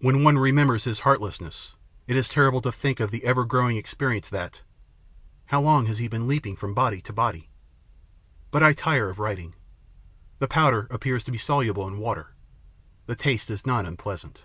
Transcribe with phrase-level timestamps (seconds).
[0.00, 4.28] When one remembers his heartlessness, it is terrible to think of the ever growing experience,
[4.28, 4.60] that...
[5.46, 7.48] How long has he been leaping from body to body?...
[8.50, 9.54] But I tire of writing.
[10.40, 12.34] The powder appears to be soluble in water.
[13.06, 14.44] The taste is not unpleasant.